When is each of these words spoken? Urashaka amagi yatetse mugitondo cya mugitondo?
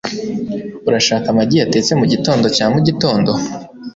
Urashaka 0.87 1.27
amagi 1.29 1.55
yatetse 1.61 1.91
mugitondo 1.99 2.45
cya 2.55 2.65
mugitondo? 2.73 3.31